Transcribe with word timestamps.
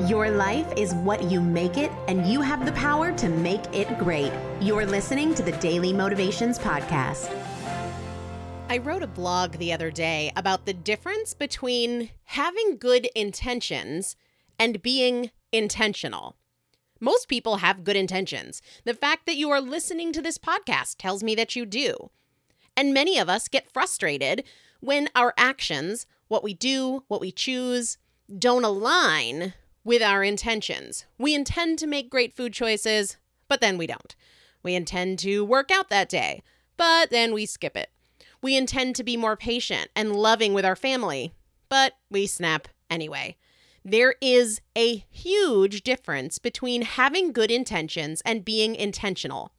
Your 0.00 0.28
life 0.28 0.66
is 0.76 0.92
what 0.92 1.22
you 1.22 1.40
make 1.40 1.78
it, 1.78 1.90
and 2.08 2.26
you 2.26 2.40
have 2.42 2.66
the 2.66 2.72
power 2.72 3.12
to 3.12 3.28
make 3.28 3.62
it 3.72 3.96
great. 3.96 4.32
You're 4.60 4.84
listening 4.84 5.36
to 5.36 5.42
the 5.44 5.52
Daily 5.52 5.92
Motivations 5.92 6.58
Podcast. 6.58 7.32
I 8.68 8.78
wrote 8.78 9.04
a 9.04 9.06
blog 9.06 9.52
the 9.52 9.72
other 9.72 9.92
day 9.92 10.32
about 10.34 10.66
the 10.66 10.74
difference 10.74 11.32
between 11.32 12.10
having 12.24 12.76
good 12.76 13.08
intentions 13.14 14.16
and 14.58 14.82
being 14.82 15.30
intentional. 15.52 16.34
Most 16.98 17.28
people 17.28 17.58
have 17.58 17.84
good 17.84 17.96
intentions. 17.96 18.60
The 18.82 18.94
fact 18.94 19.26
that 19.26 19.36
you 19.36 19.48
are 19.50 19.60
listening 19.60 20.12
to 20.14 20.20
this 20.20 20.38
podcast 20.38 20.96
tells 20.98 21.22
me 21.22 21.36
that 21.36 21.54
you 21.54 21.64
do. 21.64 22.10
And 22.76 22.92
many 22.92 23.16
of 23.16 23.28
us 23.28 23.46
get 23.46 23.70
frustrated 23.70 24.42
when 24.80 25.08
our 25.14 25.32
actions, 25.38 26.08
what 26.26 26.42
we 26.42 26.52
do, 26.52 27.04
what 27.06 27.20
we 27.20 27.30
choose, 27.30 27.96
don't 28.36 28.64
align 28.64 29.54
with 29.84 30.02
our 30.02 30.24
intentions. 30.24 31.04
We 31.18 31.34
intend 31.34 31.78
to 31.80 31.86
make 31.86 32.10
great 32.10 32.34
food 32.34 32.52
choices, 32.52 33.18
but 33.48 33.60
then 33.60 33.78
we 33.78 33.86
don't. 33.86 34.16
We 34.62 34.74
intend 34.74 35.18
to 35.20 35.44
work 35.44 35.70
out 35.70 35.90
that 35.90 36.08
day, 36.08 36.42
but 36.76 37.10
then 37.10 37.34
we 37.34 37.46
skip 37.46 37.76
it. 37.76 37.90
We 38.42 38.56
intend 38.56 38.96
to 38.96 39.04
be 39.04 39.16
more 39.16 39.36
patient 39.36 39.90
and 39.94 40.16
loving 40.16 40.54
with 40.54 40.64
our 40.64 40.76
family, 40.76 41.32
but 41.68 41.94
we 42.10 42.26
snap 42.26 42.68
anyway. 42.90 43.36
There 43.84 44.14
is 44.22 44.62
a 44.76 45.04
huge 45.10 45.82
difference 45.82 46.38
between 46.38 46.82
having 46.82 47.32
good 47.32 47.50
intentions 47.50 48.22
and 48.24 48.44
being 48.44 48.74
intentional. 48.74 49.52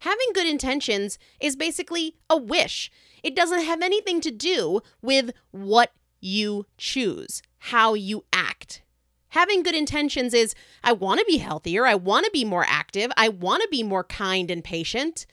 Having 0.00 0.32
good 0.34 0.46
intentions 0.46 1.18
is 1.40 1.56
basically 1.56 2.16
a 2.30 2.36
wish. 2.38 2.90
It 3.22 3.36
doesn't 3.36 3.64
have 3.64 3.82
anything 3.82 4.22
to 4.22 4.30
do 4.30 4.80
with 5.02 5.32
what 5.50 5.92
you 6.20 6.64
choose, 6.78 7.42
how 7.58 7.92
you 7.92 8.24
act. 8.32 8.82
Having 9.30 9.62
good 9.62 9.74
intentions 9.74 10.34
is 10.34 10.54
I 10.82 10.92
want 10.92 11.20
to 11.20 11.26
be 11.26 11.38
healthier, 11.38 11.86
I 11.86 11.94
want 11.94 12.24
to 12.24 12.30
be 12.32 12.44
more 12.44 12.66
active, 12.68 13.10
I 13.16 13.28
want 13.28 13.62
to 13.62 13.68
be 13.68 13.82
more 13.82 14.04
kind 14.04 14.50
and 14.50 14.62
patient. 14.62 15.26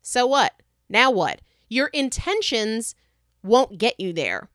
So 0.00 0.26
what? 0.26 0.54
Now 0.88 1.10
what? 1.10 1.40
Your 1.68 1.88
intentions 1.88 2.94
won't 3.42 3.78
get 3.78 3.98
you 3.98 4.12
there. 4.12 4.48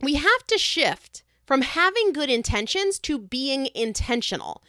We 0.00 0.14
have 0.14 0.46
to 0.48 0.58
shift 0.58 1.22
from 1.46 1.62
having 1.62 2.12
good 2.12 2.30
intentions 2.30 2.98
to 3.00 3.18
being 3.18 3.68
intentional. 3.74 4.62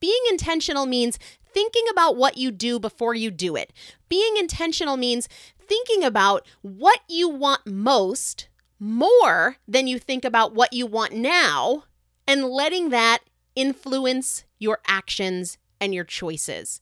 Being 0.00 0.20
intentional 0.30 0.86
means 0.86 1.18
thinking 1.44 1.84
about 1.90 2.16
what 2.16 2.36
you 2.36 2.50
do 2.50 2.78
before 2.78 3.14
you 3.14 3.30
do 3.30 3.54
it. 3.56 3.72
Being 4.08 4.36
intentional 4.36 4.96
means 4.96 5.28
thinking 5.58 6.04
about 6.04 6.46
what 6.62 7.00
you 7.08 7.28
want 7.28 7.66
most 7.66 8.48
more 8.78 9.56
than 9.68 9.86
you 9.86 9.98
think 9.98 10.24
about 10.24 10.54
what 10.54 10.72
you 10.72 10.86
want 10.86 11.12
now 11.12 11.84
and 12.26 12.44
letting 12.44 12.90
that 12.90 13.20
influence 13.54 14.44
your 14.58 14.80
actions 14.86 15.58
and 15.80 15.94
your 15.94 16.04
choices. 16.04 16.80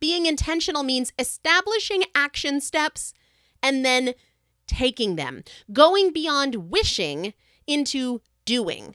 Being 0.00 0.26
intentional 0.26 0.82
means 0.82 1.12
establishing 1.18 2.04
action 2.14 2.60
steps 2.60 3.14
and 3.62 3.84
then 3.84 4.14
taking 4.66 5.16
them, 5.16 5.44
going 5.72 6.12
beyond 6.12 6.70
wishing 6.70 7.34
into 7.66 8.20
doing. 8.44 8.94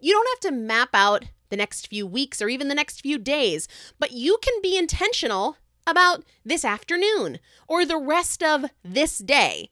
You 0.00 0.12
don't 0.12 0.28
have 0.28 0.52
to 0.52 0.58
map 0.58 0.90
out 0.94 1.24
the 1.48 1.56
next 1.56 1.88
few 1.88 2.06
weeks 2.06 2.42
or 2.42 2.48
even 2.48 2.68
the 2.68 2.74
next 2.74 3.00
few 3.00 3.18
days, 3.18 3.68
but 3.98 4.12
you 4.12 4.38
can 4.42 4.60
be 4.62 4.76
intentional 4.76 5.56
about 5.86 6.24
this 6.44 6.64
afternoon 6.64 7.38
or 7.68 7.84
the 7.84 7.98
rest 7.98 8.42
of 8.42 8.66
this 8.84 9.18
day. 9.18 9.70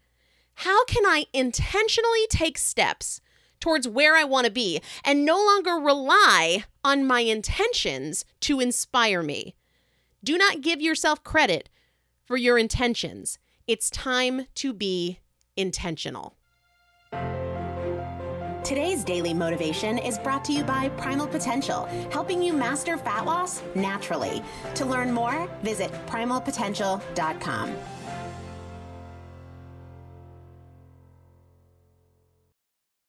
How 0.58 0.84
can 0.84 1.04
I 1.04 1.26
intentionally 1.32 2.26
take 2.28 2.56
steps 2.56 3.20
towards 3.64 3.88
where 3.88 4.14
I 4.14 4.24
want 4.24 4.44
to 4.44 4.52
be 4.52 4.82
and 5.06 5.24
no 5.24 5.36
longer 5.36 5.76
rely 5.76 6.64
on 6.84 7.06
my 7.06 7.20
intentions 7.20 8.26
to 8.40 8.60
inspire 8.60 9.22
me. 9.22 9.54
Do 10.22 10.36
not 10.36 10.60
give 10.60 10.82
yourself 10.82 11.24
credit 11.24 11.70
for 12.26 12.36
your 12.36 12.58
intentions. 12.58 13.38
It's 13.66 13.88
time 13.88 14.48
to 14.56 14.74
be 14.74 15.20
intentional. 15.56 16.36
Today's 18.62 19.02
daily 19.02 19.32
motivation 19.32 19.96
is 19.96 20.18
brought 20.18 20.44
to 20.44 20.52
you 20.52 20.62
by 20.62 20.90
Primal 20.90 21.26
Potential, 21.26 21.86
helping 22.10 22.42
you 22.42 22.52
master 22.52 22.98
fat 22.98 23.24
loss 23.24 23.62
naturally. 23.74 24.42
To 24.74 24.84
learn 24.84 25.10
more, 25.10 25.48
visit 25.62 25.90
primalpotential.com. 26.06 27.76